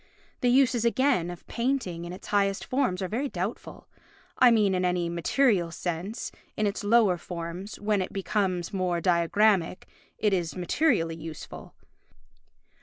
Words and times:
The 0.39 0.49
uses, 0.49 0.83
again, 0.83 1.29
of 1.29 1.45
painting 1.45 2.05
in 2.05 2.11
its 2.11 2.29
highest 2.29 2.65
forms 2.65 3.03
are 3.03 3.07
very 3.07 3.29
doubtful—I 3.29 4.49
mean 4.49 4.73
in 4.73 4.83
any 4.83 5.09
material 5.09 5.69
sense; 5.69 6.31
in 6.57 6.65
its 6.65 6.83
lower 6.83 7.17
forms, 7.17 7.79
when 7.79 8.01
it 8.01 8.11
becomes 8.11 8.73
more 8.73 8.99
diagrammatic, 8.99 9.85
it 10.17 10.33
is 10.33 10.55
materially 10.55 11.13
useful. 11.15 11.75